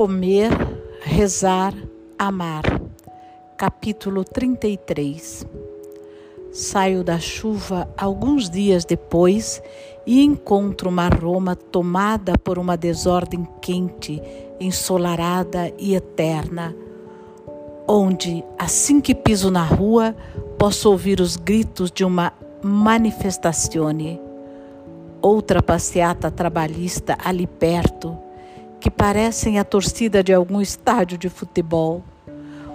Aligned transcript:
Comer, 0.00 0.50
rezar, 1.02 1.74
amar. 2.18 2.62
Capítulo 3.54 4.24
33. 4.24 5.46
Saio 6.50 7.04
da 7.04 7.18
chuva 7.18 7.86
alguns 7.98 8.48
dias 8.48 8.86
depois 8.86 9.62
e 10.06 10.24
encontro 10.24 10.88
uma 10.88 11.10
Roma 11.10 11.54
tomada 11.54 12.32
por 12.38 12.58
uma 12.58 12.78
desordem 12.78 13.46
quente, 13.60 14.22
ensolarada 14.58 15.70
e 15.78 15.94
eterna, 15.94 16.74
onde, 17.86 18.42
assim 18.58 19.02
que 19.02 19.14
piso 19.14 19.50
na 19.50 19.64
rua, 19.64 20.16
posso 20.56 20.90
ouvir 20.90 21.20
os 21.20 21.36
gritos 21.36 21.90
de 21.90 22.06
uma 22.06 22.32
manifestazione. 22.62 24.18
Outra 25.20 25.62
passeata 25.62 26.30
trabalhista 26.30 27.18
ali 27.22 27.46
perto 27.46 28.29
que 28.80 28.90
parecem 28.90 29.58
a 29.58 29.64
torcida 29.64 30.24
de 30.24 30.32
algum 30.32 30.60
estádio 30.60 31.18
de 31.18 31.28
futebol. 31.28 32.02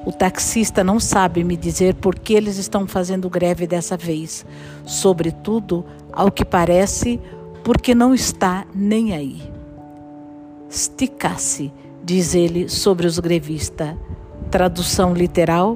O 0.06 0.12
taxista 0.12 0.84
não 0.84 1.00
sabe 1.00 1.44
me 1.44 1.58
dizer 1.58 1.96
por 1.96 2.14
que 2.20 2.36
eles 2.36 2.58
estão 2.58 2.88
fazendo 2.88 3.28
greve 3.28 3.66
dessa 3.66 3.98
vez, 3.98 4.46
sobretudo, 4.86 5.84
ao 6.14 6.32
que 6.32 6.46
parece, 6.46 7.20
porque 7.64 7.96
não 7.96 8.14
está 8.14 8.66
nem 8.74 9.14
aí. 9.14 9.42
Sticasse, 10.72 11.74
diz 12.04 12.36
ele 12.36 12.70
sobre 12.70 13.08
os 13.08 13.18
grevistas. 13.18 13.96
Tradução 14.52 15.12
literal: 15.12 15.76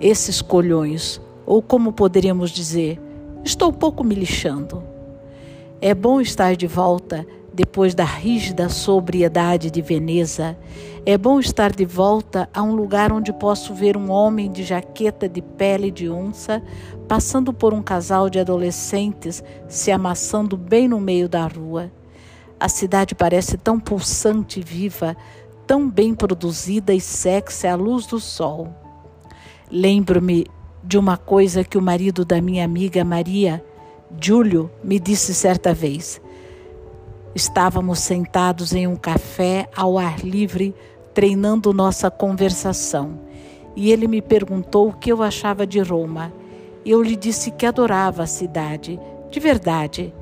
esses 0.00 0.40
colhões, 0.40 1.20
ou 1.44 1.60
como 1.60 1.92
poderíamos 1.92 2.50
dizer, 2.50 2.98
estou 3.44 3.70
pouco 3.70 4.02
me 4.02 4.14
lixando. 4.14 4.82
É 5.82 5.94
bom 5.94 6.18
estar 6.18 6.56
de 6.56 6.66
volta 6.66 7.26
depois 7.56 7.94
da 7.94 8.04
rígida 8.04 8.68
sobriedade 8.68 9.70
de 9.70 9.80
Veneza, 9.80 10.58
é 11.06 11.16
bom 11.16 11.40
estar 11.40 11.72
de 11.72 11.86
volta 11.86 12.50
a 12.52 12.62
um 12.62 12.74
lugar 12.74 13.10
onde 13.10 13.32
posso 13.32 13.72
ver 13.72 13.96
um 13.96 14.10
homem 14.10 14.52
de 14.52 14.62
jaqueta 14.62 15.26
de 15.26 15.40
pele 15.40 15.90
de 15.90 16.06
onça 16.06 16.62
passando 17.08 17.54
por 17.54 17.72
um 17.72 17.82
casal 17.82 18.28
de 18.28 18.38
adolescentes 18.38 19.42
se 19.70 19.90
amassando 19.90 20.54
bem 20.54 20.86
no 20.86 21.00
meio 21.00 21.30
da 21.30 21.46
rua. 21.46 21.90
A 22.60 22.68
cidade 22.68 23.14
parece 23.14 23.56
tão 23.56 23.80
pulsante 23.80 24.60
e 24.60 24.62
viva, 24.62 25.16
tão 25.66 25.88
bem 25.88 26.14
produzida 26.14 26.92
e 26.92 27.00
sexy 27.00 27.66
à 27.66 27.74
luz 27.74 28.06
do 28.06 28.20
sol. 28.20 28.68
Lembro-me 29.70 30.46
de 30.84 30.98
uma 30.98 31.16
coisa 31.16 31.64
que 31.64 31.78
o 31.78 31.82
marido 31.82 32.22
da 32.22 32.38
minha 32.38 32.66
amiga 32.66 33.02
Maria, 33.02 33.64
Júlio, 34.20 34.70
me 34.84 35.00
disse 35.00 35.32
certa 35.32 35.72
vez. 35.72 36.20
Estávamos 37.36 37.98
sentados 37.98 38.72
em 38.72 38.86
um 38.86 38.96
café 38.96 39.68
ao 39.76 39.98
ar 39.98 40.20
livre, 40.20 40.74
treinando 41.12 41.70
nossa 41.70 42.10
conversação. 42.10 43.20
E 43.76 43.92
ele 43.92 44.08
me 44.08 44.22
perguntou 44.22 44.88
o 44.88 44.92
que 44.94 45.12
eu 45.12 45.22
achava 45.22 45.66
de 45.66 45.78
Roma. 45.80 46.32
Eu 46.82 47.02
lhe 47.02 47.14
disse 47.14 47.50
que 47.50 47.66
adorava 47.66 48.22
a 48.22 48.26
cidade, 48.26 48.98
de 49.30 49.38
verdade, 49.38 50.14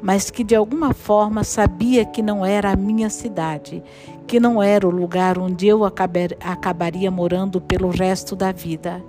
mas 0.00 0.30
que 0.30 0.44
de 0.44 0.54
alguma 0.54 0.94
forma 0.94 1.42
sabia 1.42 2.04
que 2.04 2.22
não 2.22 2.46
era 2.46 2.70
a 2.70 2.76
minha 2.76 3.10
cidade, 3.10 3.82
que 4.28 4.38
não 4.38 4.62
era 4.62 4.86
o 4.86 4.92
lugar 4.92 5.40
onde 5.40 5.66
eu 5.66 5.84
acabar, 5.84 6.28
acabaria 6.38 7.10
morando 7.10 7.60
pelo 7.60 7.90
resto 7.90 8.36
da 8.36 8.52
vida. 8.52 9.02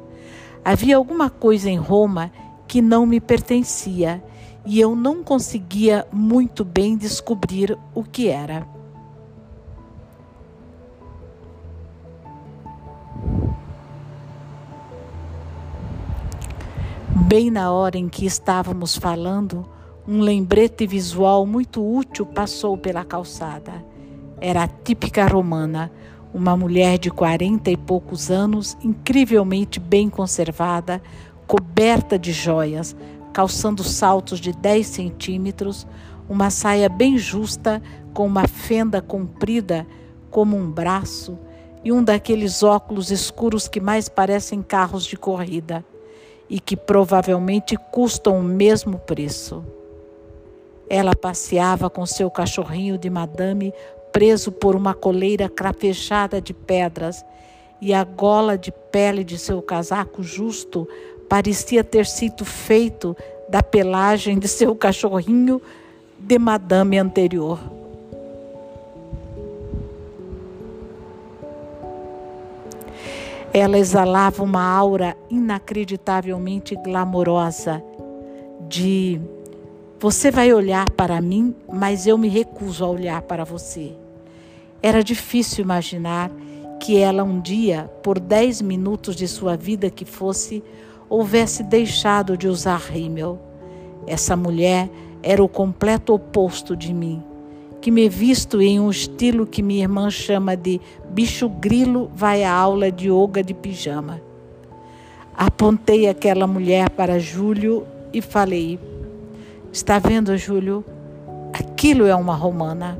Havia 0.66 0.98
alguma 0.98 1.30
coisa 1.30 1.70
em 1.70 1.78
Roma 1.78 2.32
que 2.68 2.82
não 2.82 3.06
me 3.06 3.20
pertencia 3.20 4.20
e 4.66 4.80
eu 4.80 4.96
não 4.96 5.24
conseguia 5.24 6.06
muito 6.12 6.64
bem 6.64 6.96
descobrir 6.96 7.78
o 7.94 8.04
que 8.04 8.28
era. 8.28 8.68
Bem 17.28 17.50
na 17.50 17.72
hora 17.72 17.98
em 17.98 18.10
que 18.10 18.26
estávamos 18.26 18.98
falando, 18.98 19.66
um 20.08 20.20
lembrete 20.20 20.86
visual 20.86 21.46
muito 21.46 21.82
útil 21.82 22.26
passou 22.26 22.78
pela 22.78 23.06
calçada. 23.06 23.72
Era 24.40 24.64
a 24.64 24.68
típica 24.68 25.26
romana, 25.28 25.92
uma 26.34 26.58
mulher 26.58 26.98
de 26.98 27.10
quarenta 27.10 27.70
e 27.72 27.78
poucos 27.78 28.30
anos, 28.30 28.78
incrivelmente 28.84 29.80
bem 29.80 30.10
conservada, 30.10 31.02
coberta 31.48 32.18
de 32.18 32.32
joias, 32.32 32.96
calçando 33.32 33.84
saltos 33.84 34.40
de 34.40 34.52
10 34.52 34.86
centímetros, 34.88 35.88
uma 36.30 36.50
saia 36.50 36.88
bem 36.88 37.18
justa 37.18 37.82
com 38.14 38.26
uma 38.26 38.48
fenda 38.48 39.02
comprida 39.02 39.86
como 40.30 40.56
um 40.56 40.70
braço 40.70 41.38
e 41.84 41.92
um 41.92 42.04
daqueles 42.04 42.64
óculos 42.64 43.12
escuros 43.12 43.68
que 43.68 43.80
mais 43.80 44.08
parecem 44.08 44.62
carros 44.62 45.06
de 45.06 45.18
corrida 45.18 45.84
e 46.50 46.60
que 46.60 46.76
provavelmente 46.76 47.78
custam 47.92 48.40
o 48.40 48.44
mesmo 48.44 49.00
preço. 49.00 49.64
Ela 50.90 51.16
passeava 51.16 51.90
com 51.90 52.06
seu 52.06 52.30
cachorrinho 52.30 52.98
de 52.98 53.10
madame 53.10 53.74
preso 54.12 54.52
por 54.52 54.76
uma 54.76 54.94
coleira 54.94 55.48
crafejada 55.48 56.42
de 56.42 56.54
pedras 56.54 57.24
e 57.82 57.94
a 57.94 58.04
gola 58.04 58.58
de 58.58 58.72
pele 58.72 59.24
de 59.24 59.40
seu 59.40 59.62
casaco 59.62 60.22
justo 60.22 60.88
parecia 61.32 61.82
ter 61.82 62.06
sido 62.06 62.44
feito 62.44 63.16
da 63.48 63.64
pelagem 63.64 64.38
de 64.38 64.50
seu 64.50 64.76
cachorrinho 64.76 65.62
de 66.20 66.38
madame 66.38 66.98
anterior. 67.00 67.58
Ela 73.54 73.78
exalava 73.78 74.44
uma 74.44 74.62
aura 74.62 75.16
inacreditavelmente 75.30 76.76
glamourosa 76.76 77.82
de 78.68 79.22
você 80.02 80.32
vai 80.32 80.52
olhar 80.52 80.90
para 80.90 81.22
mim, 81.22 81.56
mas 81.72 82.08
eu 82.08 82.18
me 82.18 82.28
recuso 82.28 82.84
a 82.84 82.90
olhar 82.90 83.22
para 83.22 83.46
você. 83.46 83.94
Era 84.84 85.02
difícil 85.02 85.64
imaginar 85.64 86.30
que 86.78 86.98
ela 86.98 87.24
um 87.24 87.40
dia, 87.40 87.90
por 88.04 88.20
dez 88.20 88.62
minutos 88.62 89.16
de 89.16 89.30
sua 89.30 89.56
vida 89.56 89.90
que 89.90 90.04
fosse, 90.04 90.62
houvesse 91.12 91.62
deixado 91.62 92.38
de 92.38 92.48
usar 92.48 92.80
rímel. 92.80 93.38
Essa 94.08 94.34
mulher 94.34 94.90
era 95.22 95.44
o 95.44 95.50
completo 95.50 96.14
oposto 96.14 96.74
de 96.74 96.94
mim, 96.94 97.22
que 97.82 97.92
me 97.92 98.08
visto 98.08 98.62
em 98.62 98.80
um 98.80 98.90
estilo 98.90 99.46
que 99.46 99.62
minha 99.62 99.82
irmã 99.82 100.10
chama 100.10 100.56
de 100.56 100.80
bicho 101.10 101.50
grilo 101.50 102.10
vai 102.16 102.46
à 102.46 102.54
aula 102.54 102.90
de 102.90 103.10
yoga 103.10 103.44
de 103.44 103.54
pijama. 103.54 104.22
Apontei 105.36 106.08
aquela 106.08 106.48
mulher 106.48 106.90
para 106.92 107.20
Júlio 107.20 107.86
e 108.14 108.22
falei: 108.22 108.80
Está 109.70 110.00
vendo, 110.00 110.38
Júlio? 110.38 110.86
Aquilo 111.52 112.06
é 112.06 112.16
uma 112.16 112.36
romana. 112.36 112.98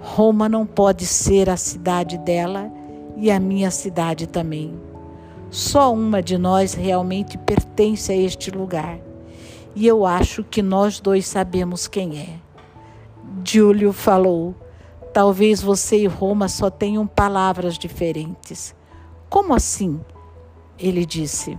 Roma 0.00 0.48
não 0.48 0.64
pode 0.64 1.04
ser 1.04 1.50
a 1.50 1.58
cidade 1.58 2.16
dela 2.16 2.70
e 3.18 3.30
a 3.30 3.38
minha 3.38 3.70
cidade 3.70 4.26
também. 4.26 4.85
Só 5.50 5.92
uma 5.92 6.22
de 6.22 6.36
nós 6.36 6.74
realmente 6.74 7.38
pertence 7.38 8.12
a 8.12 8.16
este 8.16 8.50
lugar. 8.50 8.98
E 9.74 9.86
eu 9.86 10.06
acho 10.06 10.42
que 10.42 10.62
nós 10.62 11.00
dois 11.00 11.26
sabemos 11.26 11.86
quem 11.86 12.18
é. 12.18 12.28
Júlio 13.44 13.92
falou: 13.92 14.54
Talvez 15.12 15.62
você 15.62 15.98
e 15.98 16.06
Roma 16.06 16.48
só 16.48 16.68
tenham 16.68 17.06
palavras 17.06 17.78
diferentes. 17.78 18.74
Como 19.28 19.54
assim? 19.54 20.00
Ele 20.78 21.06
disse. 21.06 21.58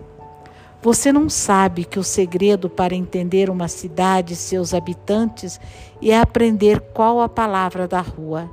Você 0.82 1.12
não 1.12 1.28
sabe 1.28 1.84
que 1.84 1.98
o 1.98 2.04
segredo 2.04 2.70
para 2.70 2.96
entender 2.96 3.50
uma 3.50 3.68
cidade 3.68 4.34
e 4.34 4.36
seus 4.36 4.74
habitantes 4.74 5.60
é 6.02 6.18
aprender 6.18 6.80
qual 6.94 7.20
a 7.20 7.28
palavra 7.28 7.88
da 7.88 8.00
rua. 8.00 8.50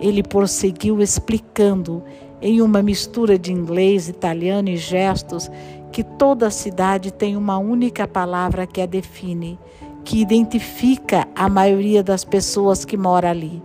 Ele 0.00 0.22
prosseguiu 0.22 1.00
explicando 1.00 2.02
em 2.40 2.60
uma 2.60 2.82
mistura 2.82 3.38
de 3.38 3.52
inglês, 3.52 4.08
italiano 4.08 4.68
e 4.68 4.76
gestos, 4.76 5.50
que 5.90 6.04
toda 6.04 6.48
a 6.48 6.50
cidade 6.50 7.10
tem 7.10 7.36
uma 7.36 7.58
única 7.58 8.06
palavra 8.06 8.66
que 8.66 8.80
a 8.80 8.86
define, 8.86 9.58
que 10.04 10.20
identifica 10.20 11.26
a 11.34 11.48
maioria 11.48 12.02
das 12.02 12.24
pessoas 12.24 12.84
que 12.84 12.96
mora 12.96 13.30
ali. 13.30 13.62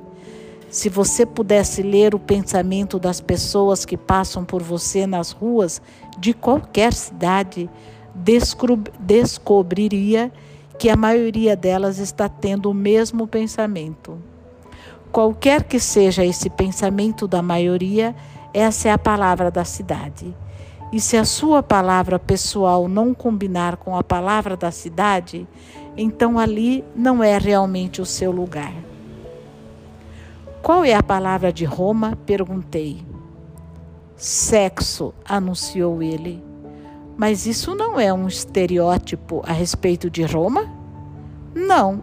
Se 0.69 0.88
você 0.88 1.25
pudesse 1.25 1.81
ler 1.81 2.15
o 2.15 2.19
pensamento 2.19 2.97
das 2.97 3.19
pessoas 3.19 3.83
que 3.83 3.97
passam 3.97 4.45
por 4.45 4.63
você 4.63 5.06
nas 5.06 5.31
ruas 5.31 5.81
de 6.18 6.33
qualquer 6.33 6.94
cidade, 6.94 7.69
descobriria 9.00 10.31
que 10.79 10.89
a 10.89 10.95
maioria 10.95 11.56
delas 11.56 12.00
está 12.00 12.29
tendo 12.29 12.71
o 12.71 12.73
mesmo 12.73 13.27
pensamento. 13.27 14.18
Qualquer 15.12 15.63
que 15.63 15.79
seja 15.79 16.25
esse 16.25 16.50
pensamento 16.50 17.27
da 17.27 17.41
maioria, 17.41 18.15
essa 18.53 18.89
é 18.89 18.92
a 18.92 18.98
palavra 18.98 19.50
da 19.50 19.63
cidade. 19.63 20.36
E 20.92 21.00
se 21.00 21.15
a 21.15 21.24
sua 21.24 21.63
palavra 21.63 22.19
pessoal 22.19 22.88
não 22.88 23.13
combinar 23.13 23.77
com 23.77 23.95
a 23.95 24.03
palavra 24.03 24.57
da 24.57 24.71
cidade, 24.71 25.48
então 25.95 26.38
ali 26.38 26.83
não 26.95 27.24
é 27.24 27.38
realmente 27.38 28.01
o 28.01 28.06
seu 28.06 28.31
lugar. 28.31 28.74
Qual 30.62 30.83
é 30.83 30.94
a 30.94 31.01
palavra 31.01 31.51
de 31.51 31.65
Roma? 31.65 32.18
perguntei. 32.25 33.06
Sexo, 34.15 35.13
anunciou 35.25 36.04
ele. 36.04 36.44
Mas 37.18 37.45
isso 37.45 37.74
não 37.74 38.00
é 38.00 38.13
um 38.13 38.27
estereótipo 38.27 39.42
a 39.45 39.54
respeito 39.54 40.09
de 40.09 40.24
Roma? 40.24 40.69
Não. 41.56 42.01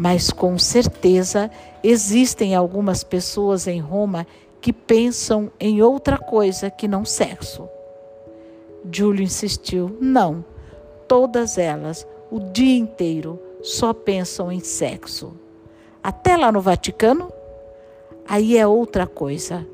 Mas 0.00 0.30
com 0.30 0.58
certeza 0.58 1.50
existem 1.84 2.54
algumas 2.54 3.04
pessoas 3.04 3.66
em 3.66 3.80
Roma 3.80 4.26
que 4.58 4.72
pensam 4.72 5.52
em 5.60 5.82
outra 5.82 6.16
coisa 6.16 6.70
que 6.70 6.88
não 6.88 7.04
sexo. 7.04 7.68
Júlio 8.90 9.22
insistiu: 9.22 9.94
não, 10.00 10.42
todas 11.06 11.58
elas, 11.58 12.06
o 12.30 12.40
dia 12.40 12.78
inteiro, 12.78 13.38
só 13.62 13.92
pensam 13.92 14.50
em 14.50 14.60
sexo. 14.60 15.34
Até 16.02 16.34
lá 16.34 16.50
no 16.50 16.62
Vaticano? 16.62 17.30
Aí 18.26 18.56
é 18.56 18.66
outra 18.66 19.06
coisa. 19.06 19.66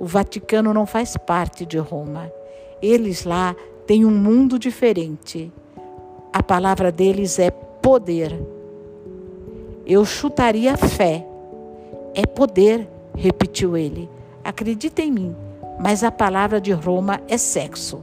O 0.00 0.06
Vaticano 0.06 0.72
não 0.72 0.86
faz 0.86 1.14
parte 1.14 1.66
de 1.66 1.76
Roma. 1.76 2.32
Eles 2.80 3.24
lá 3.24 3.54
têm 3.86 4.06
um 4.06 4.10
mundo 4.10 4.58
diferente. 4.58 5.52
A 6.32 6.42
palavra 6.42 6.90
deles 6.90 7.38
é 7.38 7.50
poder. 7.50 8.53
Eu 9.86 10.04
chutaria 10.04 10.76
fé. 10.76 11.26
É 12.14 12.26
poder, 12.26 12.88
repetiu 13.16 13.76
ele. 13.76 14.08
Acredita 14.42 15.02
em 15.02 15.10
mim, 15.10 15.36
mas 15.78 16.04
a 16.04 16.10
palavra 16.10 16.60
de 16.60 16.72
Roma 16.72 17.20
é 17.28 17.36
sexo. 17.36 18.02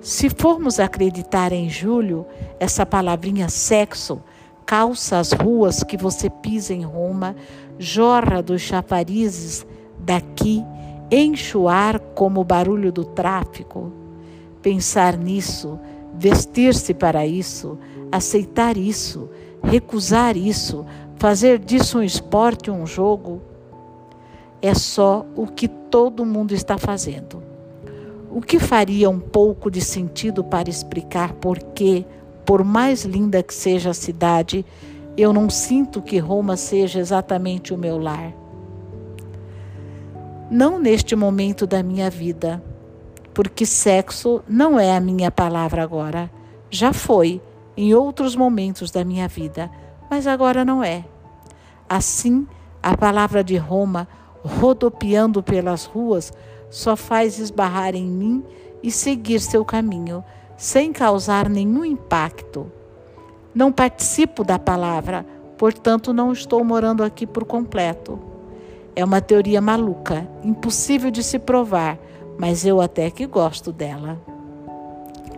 Se 0.00 0.30
formos 0.30 0.78
acreditar 0.78 1.52
em 1.52 1.68
Júlio, 1.68 2.26
essa 2.60 2.86
palavrinha 2.86 3.48
sexo 3.48 4.22
calça 4.64 5.18
as 5.18 5.32
ruas 5.32 5.82
que 5.82 5.96
você 5.96 6.28
pisa 6.28 6.74
em 6.74 6.82
Roma, 6.82 7.34
jorra 7.78 8.42
dos 8.42 8.60
chafarizes 8.60 9.66
daqui, 9.98 10.62
enche 11.10 11.56
o 11.56 11.68
ar 11.68 11.98
como 11.98 12.40
o 12.40 12.44
barulho 12.44 12.92
do 12.92 13.04
tráfico. 13.04 13.90
Pensar 14.60 15.16
nisso, 15.16 15.78
vestir-se 16.14 16.92
para 16.92 17.26
isso, 17.26 17.78
aceitar 18.12 18.76
isso, 18.76 19.30
recusar 19.62 20.36
isso, 20.36 20.84
fazer 21.16 21.58
disso 21.58 21.98
um 21.98 22.02
esporte, 22.02 22.70
um 22.70 22.86
jogo, 22.86 23.42
é 24.60 24.74
só 24.74 25.24
o 25.36 25.46
que 25.46 25.68
todo 25.68 26.24
mundo 26.24 26.52
está 26.52 26.78
fazendo. 26.78 27.42
O 28.30 28.40
que 28.40 28.58
faria 28.58 29.08
um 29.08 29.20
pouco 29.20 29.70
de 29.70 29.80
sentido 29.80 30.44
para 30.44 30.68
explicar 30.68 31.32
por 31.34 31.58
que 31.58 32.04
por 32.44 32.64
mais 32.64 33.04
linda 33.04 33.42
que 33.42 33.52
seja 33.52 33.90
a 33.90 33.94
cidade, 33.94 34.64
eu 35.18 35.32
não 35.32 35.50
sinto 35.50 36.00
que 36.00 36.18
Roma 36.18 36.56
seja 36.56 36.98
exatamente 36.98 37.74
o 37.74 37.76
meu 37.76 37.98
lar. 37.98 38.32
Não 40.50 40.78
neste 40.78 41.14
momento 41.14 41.66
da 41.66 41.82
minha 41.82 42.08
vida, 42.08 42.62
porque 43.34 43.66
sexo 43.66 44.42
não 44.48 44.80
é 44.80 44.96
a 44.96 45.00
minha 45.00 45.30
palavra 45.30 45.82
agora. 45.82 46.30
Já 46.70 46.92
foi 46.92 47.40
em 47.78 47.94
outros 47.94 48.34
momentos 48.34 48.90
da 48.90 49.04
minha 49.04 49.28
vida, 49.28 49.70
mas 50.10 50.26
agora 50.26 50.64
não 50.64 50.82
é. 50.82 51.04
Assim, 51.88 52.44
a 52.82 52.96
palavra 52.96 53.44
de 53.44 53.56
Roma, 53.56 54.08
rodopiando 54.42 55.44
pelas 55.44 55.84
ruas, 55.84 56.32
só 56.68 56.96
faz 56.96 57.38
esbarrar 57.38 57.94
em 57.94 58.04
mim 58.04 58.44
e 58.82 58.90
seguir 58.90 59.38
seu 59.38 59.64
caminho 59.64 60.24
sem 60.56 60.92
causar 60.92 61.48
nenhum 61.48 61.84
impacto. 61.84 62.66
Não 63.54 63.70
participo 63.70 64.42
da 64.42 64.58
palavra, 64.58 65.24
portanto 65.56 66.12
não 66.12 66.32
estou 66.32 66.64
morando 66.64 67.04
aqui 67.04 67.28
por 67.28 67.44
completo. 67.44 68.18
É 68.96 69.04
uma 69.04 69.20
teoria 69.20 69.60
maluca, 69.60 70.28
impossível 70.42 71.12
de 71.12 71.22
se 71.22 71.38
provar, 71.38 71.96
mas 72.36 72.66
eu 72.66 72.80
até 72.80 73.08
que 73.08 73.24
gosto 73.24 73.70
dela. 73.70 74.20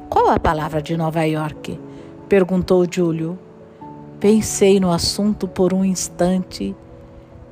Qual 0.09 0.31
a 0.31 0.41
palavra 0.41 0.81
de 0.81 0.97
Nova 0.97 1.23
York? 1.25 1.90
Perguntou 2.31 2.87
Júlio. 2.89 3.37
Pensei 4.21 4.79
no 4.79 4.93
assunto 4.93 5.49
por 5.49 5.75
um 5.75 5.85
instante 5.85 6.77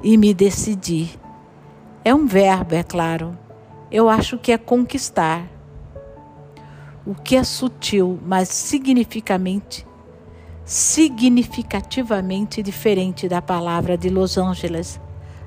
e 0.05 0.17
me 0.17 0.33
decidi. 0.33 1.19
É 2.05 2.15
um 2.15 2.29
verbo, 2.29 2.77
é 2.77 2.85
claro. 2.85 3.37
Eu 3.91 4.09
acho 4.09 4.39
que 4.39 4.53
é 4.53 4.57
conquistar 4.57 5.49
o 7.05 7.13
que 7.13 7.35
é 7.35 7.43
sutil, 7.43 8.21
mas 8.25 8.51
significativamente, 8.51 9.85
significativamente 10.65 12.63
diferente 12.63 13.29
da 13.29 13.43
palavra 13.43 13.99
de 13.99 14.09
Los 14.09 14.39
Angeles, 14.39 15.01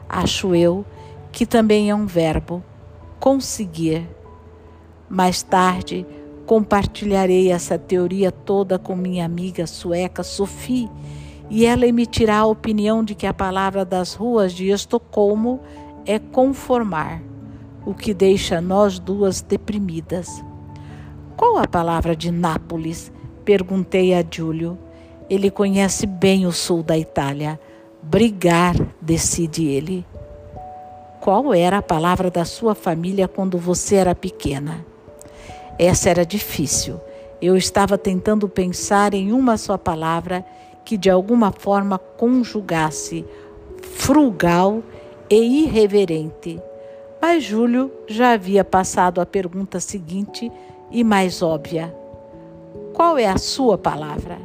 acho 0.10 0.54
eu, 0.54 0.86
que 1.32 1.46
também 1.46 1.90
é 1.90 1.96
um 1.96 2.06
verbo, 2.06 2.62
conseguir. 3.18 4.06
Mais 5.08 5.42
tarde, 5.42 6.06
compartilharei 6.52 7.50
essa 7.50 7.80
teoria 7.80 8.30
toda 8.30 8.78
com 8.78 8.94
minha 8.94 9.24
amiga 9.24 9.66
sueca 9.66 10.22
Sophie 10.22 10.90
e 11.50 11.66
ela 11.66 11.88
emitirá 11.88 12.40
a 12.40 12.46
opinião 12.46 13.06
de 13.06 13.16
que 13.16 13.26
a 13.26 13.34
palavra 13.34 13.86
das 13.86 14.16
ruas 14.16 14.52
de 14.52 14.68
Estocolmo 14.68 15.62
é 16.06 16.20
conformar, 16.20 17.24
o 17.86 17.94
que 17.94 18.14
deixa 18.14 18.60
nós 18.60 19.00
duas 19.00 19.42
deprimidas. 19.42 20.44
Qual 21.38 21.58
a 21.58 21.66
palavra 21.66 22.18
de 22.18 22.30
Nápoles? 22.30 23.14
Perguntei 23.46 24.14
a 24.14 24.22
Júlio. 24.30 24.78
Ele 25.30 25.50
conhece 25.50 26.06
bem 26.06 26.46
o 26.46 26.52
sul 26.52 26.84
da 26.84 26.98
Itália. 26.98 27.58
Brigar, 28.04 28.76
decide 29.02 29.68
ele. 29.68 30.06
Qual 31.22 31.54
era 31.54 31.78
a 31.78 31.82
palavra 31.82 32.30
da 32.30 32.44
sua 32.44 32.76
família 32.76 33.26
quando 33.26 33.58
você 33.58 33.96
era 33.96 34.14
pequena? 34.14 34.91
Essa 35.82 36.12
era 36.12 36.24
difícil. 36.24 37.02
Eu 37.42 37.58
estava 37.58 37.98
tentando 37.98 38.48
pensar 38.48 39.16
em 39.16 39.32
uma 39.32 39.58
só 39.58 39.80
palavra 39.80 40.46
que 40.86 40.96
de 40.96 41.10
alguma 41.10 41.52
forma 41.52 41.98
conjugasse 41.98 43.26
frugal 43.82 44.84
e 45.28 45.64
irreverente. 45.64 46.62
Mas 47.20 47.44
Júlio 47.44 47.92
já 48.08 48.34
havia 48.34 48.64
passado 48.64 49.20
a 49.20 49.26
pergunta 49.26 49.80
seguinte 49.80 50.52
e 50.92 51.04
mais 51.04 51.42
óbvia: 51.42 51.92
qual 52.94 53.18
é 53.18 53.26
a 53.26 53.40
sua 53.40 53.76
palavra? 53.76 54.38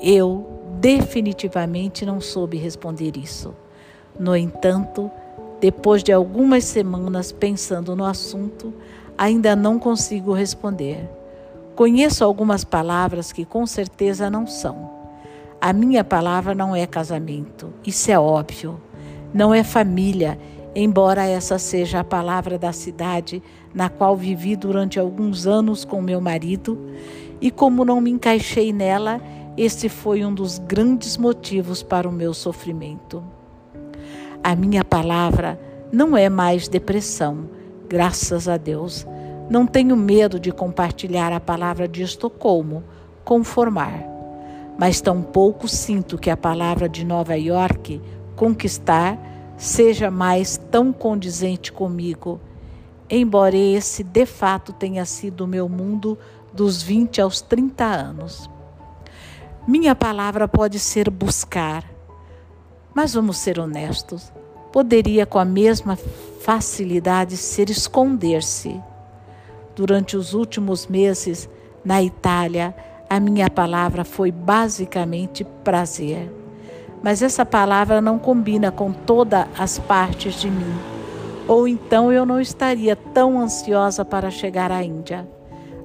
Eu 0.00 0.46
definitivamente 0.78 2.06
não 2.06 2.20
soube 2.20 2.56
responder 2.58 3.16
isso. 3.16 3.52
No 4.16 4.36
entanto, 4.36 5.10
depois 5.60 6.00
de 6.00 6.12
algumas 6.12 6.62
semanas 6.62 7.32
pensando 7.32 7.96
no 7.96 8.04
assunto, 8.04 8.72
ainda 9.16 9.54
não 9.54 9.78
consigo 9.78 10.32
responder. 10.32 11.08
Conheço 11.74 12.24
algumas 12.24 12.64
palavras 12.64 13.32
que 13.32 13.44
com 13.44 13.66
certeza 13.66 14.28
não 14.30 14.46
são. 14.46 14.90
A 15.60 15.72
minha 15.72 16.02
palavra 16.02 16.54
não 16.54 16.74
é 16.74 16.86
casamento, 16.86 17.72
isso 17.86 18.10
é 18.10 18.18
óbvio. 18.18 18.80
Não 19.32 19.54
é 19.54 19.62
família, 19.62 20.38
embora 20.74 21.24
essa 21.24 21.58
seja 21.58 22.00
a 22.00 22.04
palavra 22.04 22.58
da 22.58 22.72
cidade 22.72 23.42
na 23.74 23.88
qual 23.88 24.16
vivi 24.16 24.56
durante 24.56 24.98
alguns 24.98 25.46
anos 25.46 25.84
com 25.84 26.02
meu 26.02 26.20
marido, 26.20 26.78
e 27.40 27.50
como 27.50 27.84
não 27.84 28.00
me 28.00 28.10
encaixei 28.10 28.72
nela, 28.72 29.20
esse 29.56 29.88
foi 29.88 30.24
um 30.24 30.34
dos 30.34 30.58
grandes 30.58 31.16
motivos 31.16 31.82
para 31.82 32.08
o 32.08 32.12
meu 32.12 32.32
sofrimento. 32.34 33.22
A 34.42 34.54
minha 34.54 34.84
palavra 34.84 35.58
não 35.92 36.16
é 36.16 36.28
mais 36.28 36.68
depressão, 36.68 37.48
graças 37.88 38.48
a 38.48 38.56
Deus. 38.56 39.06
Não 39.50 39.66
tenho 39.66 39.96
medo 39.96 40.40
de 40.40 40.52
compartilhar 40.52 41.32
a 41.32 41.40
palavra 41.40 41.86
de 41.86 42.02
Estocolmo, 42.02 42.82
conformar. 43.24 44.04
Mas 44.78 45.00
tampouco 45.00 45.68
sinto 45.68 46.16
que 46.18 46.30
a 46.30 46.36
palavra 46.36 46.88
de 46.88 47.04
Nova 47.04 47.36
York, 47.36 48.00
conquistar, 48.34 49.18
seja 49.56 50.10
mais 50.10 50.56
tão 50.70 50.92
condizente 50.92 51.70
comigo, 51.70 52.40
embora 53.08 53.56
esse 53.56 54.02
de 54.02 54.26
fato 54.26 54.72
tenha 54.72 55.04
sido 55.04 55.44
o 55.44 55.46
meu 55.46 55.68
mundo 55.68 56.18
dos 56.52 56.82
20 56.82 57.20
aos 57.20 57.40
30 57.40 57.84
anos. 57.84 58.50
Minha 59.66 59.94
palavra 59.94 60.48
pode 60.48 60.78
ser 60.78 61.08
buscar, 61.08 61.84
mas 62.94 63.14
vamos 63.14 63.38
ser 63.38 63.60
honestos, 63.60 64.32
poderia 64.72 65.24
com 65.24 65.38
a 65.38 65.44
mesma 65.44 65.96
facilidade 66.44 67.36
ser 67.36 67.70
esconder-se. 67.70 68.80
Durante 69.74 70.16
os 70.16 70.34
últimos 70.34 70.86
meses 70.86 71.48
na 71.84 72.02
Itália, 72.02 72.74
a 73.08 73.18
minha 73.18 73.48
palavra 73.48 74.04
foi 74.04 74.30
basicamente 74.30 75.44
prazer 75.64 76.42
mas 77.02 77.20
essa 77.20 77.44
palavra 77.44 78.00
não 78.00 78.18
combina 78.18 78.70
com 78.70 78.92
todas 78.92 79.46
as 79.58 79.78
partes 79.78 80.40
de 80.40 80.48
mim. 80.48 80.72
Ou 81.48 81.66
então 81.66 82.12
eu 82.12 82.24
não 82.24 82.40
estaria 82.40 82.94
tão 82.94 83.40
ansiosa 83.40 84.04
para 84.04 84.30
chegar 84.30 84.70
à 84.70 84.82
Índia. 84.84 85.28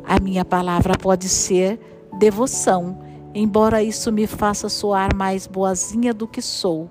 A 0.05 0.19
minha 0.19 0.45
palavra 0.45 0.95
pode 0.95 1.27
ser 1.27 1.79
devoção, 2.19 2.99
embora 3.33 3.83
isso 3.83 4.11
me 4.11 4.27
faça 4.27 4.69
soar 4.69 5.15
mais 5.15 5.47
boazinha 5.47 6.13
do 6.13 6.27
que 6.27 6.41
sou, 6.41 6.89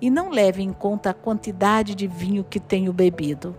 e 0.00 0.10
não 0.10 0.30
leve 0.30 0.62
em 0.62 0.72
conta 0.72 1.10
a 1.10 1.14
quantidade 1.14 1.94
de 1.94 2.06
vinho 2.06 2.44
que 2.44 2.60
tenho 2.60 2.92
bebido. 2.92 3.54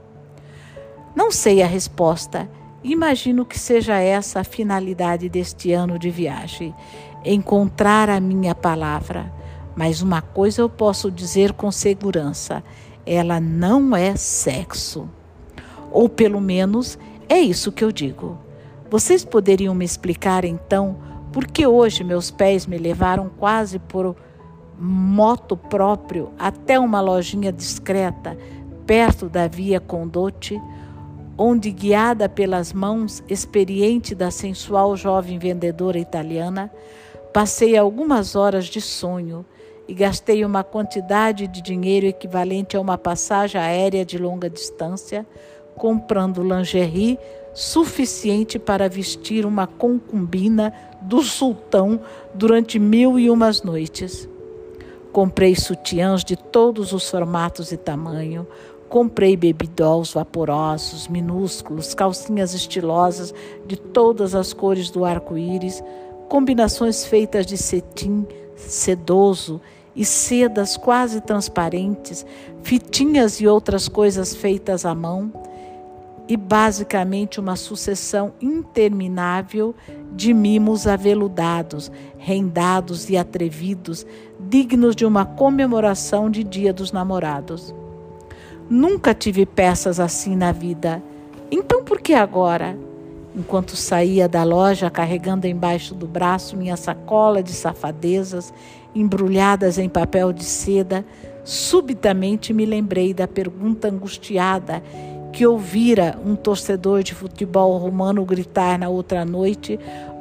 Não 1.16 1.32
sei 1.32 1.62
a 1.62 1.68
resposta. 1.68 2.50
Imagino 2.84 3.46
que 3.46 3.58
seja 3.58 4.00
essa 4.00 4.42
a 4.42 4.44
finalidade 4.44 5.30
deste 5.30 5.72
ano 5.72 5.98
de 5.98 6.12
viagem: 6.12 6.76
encontrar 7.24 8.10
a 8.10 8.20
minha 8.20 8.54
palavra. 8.54 9.34
Mas 9.76 10.02
uma 10.02 10.22
coisa 10.22 10.62
eu 10.62 10.70
posso 10.70 11.10
dizer 11.10 11.54
com 11.54 11.72
segurança: 11.72 12.64
ela 13.06 13.40
não 13.40 13.96
é 13.96 14.16
sexo. 14.16 15.10
Ou 15.92 16.10
pelo 16.10 16.42
menos 16.42 17.00
é 17.30 17.40
isso 17.40 17.72
que 17.72 17.84
eu 17.84 17.92
digo. 17.92 18.38
Vocês 18.90 19.26
poderiam 19.26 19.74
me 19.74 19.86
explicar 19.86 20.46
então 20.46 20.98
por 21.32 21.48
que 21.48 21.66
hoje 21.66 22.04
meus 22.04 22.30
pés 22.30 22.66
me 22.66 22.78
levaram 22.78 23.30
quase 23.30 23.80
por 23.80 24.16
moto 24.80 25.56
próprio 25.56 26.32
até 26.38 26.80
uma 26.80 27.02
lojinha 27.02 27.52
discreta 27.52 28.38
perto 28.86 29.28
da 29.28 29.48
via 29.48 29.80
Condote? 29.80 30.62
onde, 31.38 31.72
guiada 31.72 32.30
pelas 32.30 32.72
mãos 32.72 33.24
experiente 33.28 34.16
da 34.16 34.32
sensual 34.32 34.96
jovem 34.96 35.38
vendedora 35.38 36.00
italiana, 36.00 36.72
passei 37.34 37.78
algumas 37.78 38.36
horas 38.36 38.66
de 38.66 38.80
sonho 38.80 39.46
e 39.88 39.94
gastei 39.94 40.44
uma 40.46 40.64
quantidade 40.64 41.48
de 41.48 41.62
dinheiro 41.62 42.06
equivalente 42.06 42.78
a 42.78 42.82
uma 42.82 42.98
passagem 42.98 43.60
aérea 43.60 44.06
de 44.06 44.18
longa 44.18 44.50
distância, 44.50 45.26
comprando 45.76 46.42
lingerie 46.42 47.20
suficiente 47.54 48.58
para 48.58 48.90
vestir 48.90 49.46
uma 49.46 49.68
concubina 49.68 50.74
do 51.02 51.22
sultão 51.22 52.00
durante 52.34 52.80
mil 52.80 53.20
e 53.20 53.30
umas 53.30 53.62
noites. 53.62 54.28
Comprei 55.16 55.56
sutiãs 55.56 56.26
de 56.26 56.36
todos 56.36 56.92
os 56.92 57.10
formatos 57.10 57.72
e 57.72 57.78
tamanho, 57.78 58.46
Comprei 58.90 59.38
babydols 59.38 60.12
vaporosos, 60.12 61.08
minúsculos, 61.08 61.94
calcinhas 61.94 62.54
estilosas 62.54 63.34
de 63.66 63.78
todas 63.78 64.36
as 64.36 64.52
cores 64.52 64.90
do 64.90 65.06
arco-íris, 65.06 65.82
combinações 66.28 67.06
feitas 67.06 67.46
de 67.46 67.58
cetim 67.58 68.28
sedoso 68.58 69.62
e 69.96 70.04
sedas 70.04 70.76
quase 70.76 71.22
transparentes, 71.22 72.26
fitinhas 72.62 73.40
e 73.40 73.48
outras 73.48 73.88
coisas 73.88 74.36
feitas 74.36 74.86
à 74.86 74.94
mão, 74.94 75.32
e 76.28 76.36
basicamente 76.36 77.40
uma 77.40 77.56
sucessão 77.56 78.34
interminável 78.42 79.76
de 80.14 80.34
mimos 80.34 80.88
aveludados, 80.88 81.92
rendados 82.18 83.10
e 83.10 83.18
atrevidos, 83.18 84.06
dignos 84.40 84.96
de 84.96 85.06
uma 85.06 85.26
comemoração 85.26 86.30
de 86.30 86.44
Dia 86.44 86.74
dos 86.74 86.92
Namorados. 86.92 87.74
Nunca 88.70 89.14
tive 89.14 89.46
peças 89.46 90.00
assim 90.00 90.36
na 90.36 90.52
vida. 90.52 91.02
Então 91.52 91.84
por 91.84 92.02
que 92.02 92.14
agora? 92.14 92.78
Enquanto 93.36 93.76
saía 93.76 94.30
da 94.30 94.44
loja 94.44 94.90
carregando 94.90 95.46
embaixo 95.46 95.94
do 95.94 96.08
braço 96.08 96.56
minha 96.56 96.78
sacola 96.78 97.44
de 97.44 97.52
safadezas 97.52 98.54
embrulhadas 98.96 99.78
em 99.78 99.90
papel 99.90 100.32
de 100.32 100.46
seda, 100.46 101.06
subitamente 101.44 102.54
me 102.54 102.66
lembrei 102.66 103.14
da 103.14 103.28
pergunta 103.28 103.90
angustiada 103.90 104.82
que 105.34 105.46
ouvira 105.46 106.18
um 106.26 106.34
torcedor 106.34 107.04
de 107.04 107.14
futebol 107.14 107.78
romano 107.78 108.24
gritar 108.24 108.80
na 108.80 108.88
outra 108.88 109.26
noite 109.26 109.78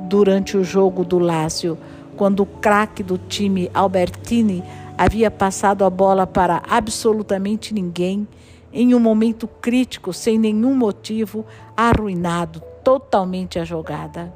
durante 0.08 0.56
o 0.56 0.64
jogo 0.64 1.04
do 1.04 1.20
Lácio, 1.20 1.78
quando 2.16 2.40
o 2.40 2.46
craque 2.46 3.02
do 3.02 3.18
time 3.18 3.70
Albertini 3.74 4.62
havia 4.96 5.30
passado 5.30 5.84
a 5.84 5.90
bola 5.90 6.26
para 6.26 6.62
absolutamente 6.68 7.74
ninguém, 7.74 8.26
em 8.72 8.94
um 8.94 9.00
momento 9.00 9.46
crítico, 9.46 10.12
sem 10.12 10.38
nenhum 10.38 10.74
motivo, 10.74 11.44
arruinado 11.76 12.60
totalmente 12.82 13.58
a 13.58 13.64
jogada. 13.64 14.32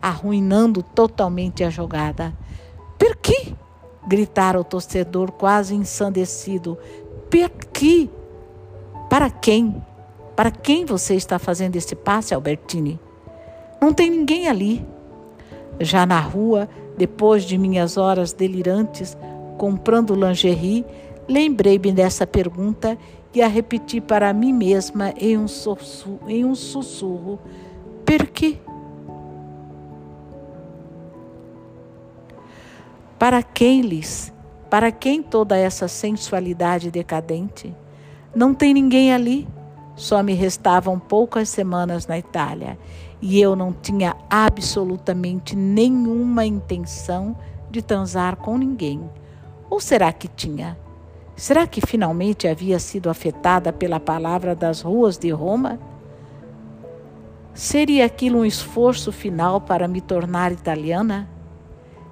Arruinando 0.00 0.82
totalmente 0.82 1.64
a 1.64 1.70
jogada. 1.70 2.34
Per 2.96 3.16
quê? 3.16 3.54
gritara 4.08 4.58
o 4.58 4.64
torcedor 4.64 5.30
quase 5.32 5.74
ensandecido. 5.74 6.78
Per 7.28 7.50
quê? 7.72 8.08
Para 9.10 9.28
quem? 9.28 9.84
Para 10.34 10.50
quem 10.50 10.86
você 10.86 11.14
está 11.14 11.38
fazendo 11.38 11.76
esse 11.76 11.94
passe, 11.94 12.34
Albertini? 12.34 12.98
Não 13.80 13.92
tem 13.92 14.10
ninguém 14.10 14.48
ali. 14.48 14.84
Já 15.78 16.06
na 16.06 16.18
rua, 16.20 16.68
depois 16.98 17.44
de 17.44 17.56
minhas 17.56 17.96
horas 17.96 18.32
delirantes, 18.32 19.16
comprando 19.56 20.14
lingerie, 20.14 20.84
lembrei-me 21.28 21.92
dessa 21.92 22.26
pergunta 22.26 22.98
e 23.32 23.40
a 23.40 23.46
repeti 23.46 24.00
para 24.00 24.32
mim 24.32 24.52
mesma 24.52 25.14
em 25.16 25.38
um 25.38 25.46
sussurro. 25.46 26.20
Em 26.28 26.44
um 26.44 26.54
sussurro. 26.54 27.38
Para 33.18 33.42
quem 33.42 33.82
lhes? 33.82 34.32
Para 34.70 34.90
quem 34.90 35.22
toda 35.22 35.56
essa 35.56 35.88
sensualidade 35.88 36.90
decadente? 36.90 37.74
Não 38.34 38.54
tem 38.54 38.72
ninguém 38.72 39.12
ali. 39.12 39.46
Só 39.98 40.22
me 40.22 40.32
restavam 40.32 40.96
poucas 40.96 41.48
semanas 41.48 42.06
na 42.06 42.16
Itália 42.16 42.78
e 43.20 43.40
eu 43.40 43.56
não 43.56 43.72
tinha 43.72 44.14
absolutamente 44.30 45.56
nenhuma 45.56 46.46
intenção 46.46 47.36
de 47.68 47.82
transar 47.82 48.36
com 48.36 48.56
ninguém. 48.56 49.10
Ou 49.68 49.80
será 49.80 50.12
que 50.12 50.28
tinha? 50.28 50.78
Será 51.34 51.66
que 51.66 51.80
finalmente 51.84 52.46
havia 52.46 52.78
sido 52.78 53.10
afetada 53.10 53.72
pela 53.72 53.98
palavra 53.98 54.54
das 54.54 54.82
ruas 54.82 55.18
de 55.18 55.30
Roma? 55.30 55.80
Seria 57.52 58.06
aquilo 58.06 58.38
um 58.38 58.44
esforço 58.44 59.10
final 59.10 59.60
para 59.60 59.88
me 59.88 60.00
tornar 60.00 60.52
italiana? 60.52 61.28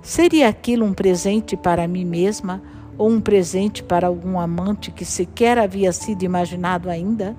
Seria 0.02 0.48
aquilo 0.48 0.84
um 0.84 0.92
presente 0.92 1.56
para 1.56 1.86
mim 1.86 2.04
mesma 2.04 2.60
ou 2.98 3.08
um 3.08 3.20
presente 3.20 3.80
para 3.80 4.08
algum 4.08 4.40
amante 4.40 4.90
que 4.90 5.04
sequer 5.04 5.56
havia 5.56 5.92
sido 5.92 6.24
imaginado 6.24 6.90
ainda? 6.90 7.36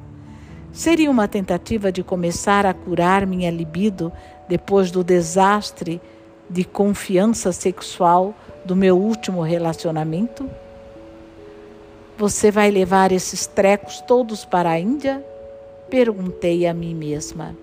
Seria 0.72 1.10
uma 1.10 1.28
tentativa 1.28 1.92
de 1.92 2.04
começar 2.04 2.66
a 2.66 2.74
curar 2.74 3.26
minha 3.26 3.50
libido 3.50 4.12
depois 4.48 4.92
do 4.92 5.04
desastre 5.04 6.02
de 6.50 6.64
confiança 6.64 7.52
sexual 7.52 8.34
do 8.64 8.76
meu 8.76 8.98
último 8.98 9.42
relacionamento? 9.42 10.50
Você 12.18 12.52
vai 12.52 12.72
levar 12.72 13.12
esses 13.12 13.46
trecos 13.46 14.02
todos 14.02 14.46
para 14.46 14.72
a 14.72 14.80
Índia? 14.80 15.24
Perguntei 15.90 16.66
a 16.66 16.74
mim 16.74 16.94
mesma. 16.96 17.56